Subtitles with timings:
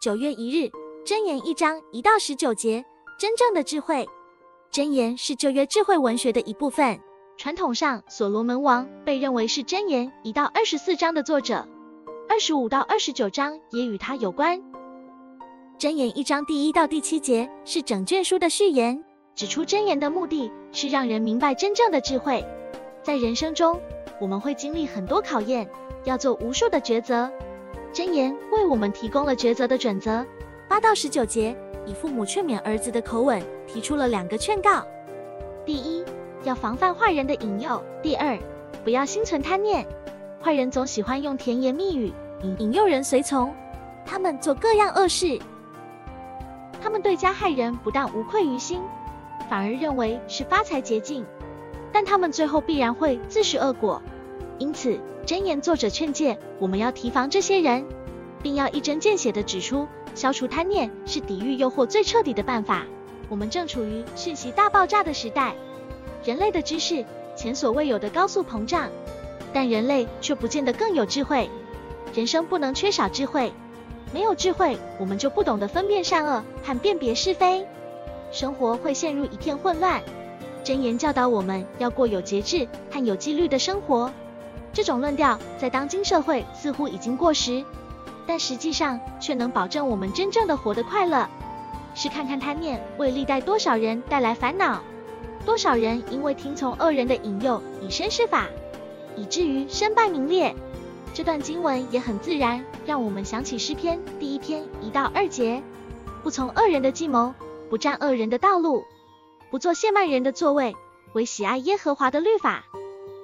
[0.00, 0.70] 九月一日，
[1.04, 2.84] 箴言一章一到十九节，
[3.18, 4.08] 真正的智慧。
[4.70, 7.00] 箴言是旧约智慧文学的一部分。
[7.36, 11.66] 传统上，所罗门王被认为是箴言一到二十四章的作者，
[12.28, 14.62] 二十五到二十九章也与他有关。
[15.80, 19.04] 箴言一章第一到第七节是整卷书的序言，
[19.34, 22.46] 指出箴言的目的是让人明白真正的智慧。
[23.02, 23.80] 在人生中，
[24.20, 25.68] 我们会经历很多考验，
[26.04, 27.28] 要做无数的抉择。
[27.98, 30.24] 箴言为我们提供了抉择的准则。
[30.68, 34.86] 八到十九节以父母劝勉儿子的口吻，提出了两个劝告：
[35.66, 36.04] 第一，
[36.44, 38.38] 要防范坏人的引诱；第二，
[38.84, 39.84] 不要心存贪念。
[40.40, 42.12] 坏人总喜欢用甜言蜜语
[42.44, 43.52] 引引诱人随从，
[44.06, 45.36] 他们做各样恶事。
[46.80, 48.80] 他们对加害人不但无愧于心，
[49.50, 51.26] 反而认为是发财捷径，
[51.92, 54.00] 但他们最后必然会自食恶果。
[54.58, 57.84] 因此，箴言作者劝诫我们要提防这些人，
[58.42, 62.86] 并要一针见血地指出，消除贪念是抵御诱惑最彻底的办法。
[63.28, 65.54] 我们正处于讯息大爆炸的时代，
[66.24, 67.04] 人类的知识
[67.36, 68.88] 前所未有的高速膨胀，
[69.52, 71.50] 但人类却不见得更有智慧。
[72.14, 73.52] 人生不能缺少智慧。
[74.14, 77.66] 没有智慧，我们就不懂得分辨善恶和辨别是非，
[78.32, 80.00] 生活会陷入一片混乱。
[80.64, 84.10] 箴言教导我们要过有节制和有纪律的生活。
[84.78, 87.64] 这种论调在当今社会似乎已经过时，
[88.28, 91.28] 但实际上却能保证我们真正的活得快乐。
[91.96, 94.80] 试看看贪念为历代多少人带来烦恼，
[95.44, 98.46] 多少人因为听从恶人的引诱，以身试法，
[99.16, 100.54] 以至于身败名裂。
[101.12, 105.60] 这段经文也很自然，让我们想起诗篇第一篇一到二节：
[106.22, 107.34] 不从恶人的计谋，
[107.68, 108.84] 不占恶人的道路，
[109.50, 110.76] 不做亵慢人的座位，
[111.14, 112.62] 唯喜爱耶和华的律法，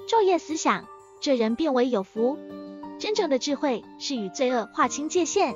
[0.09, 0.89] 昼夜思想，
[1.25, 2.39] 这人变为有福。
[2.98, 5.55] 真正的智慧是与罪恶划清界限，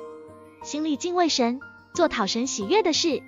[0.63, 1.59] 心里敬畏神，
[1.93, 3.21] 做讨神喜悦的事。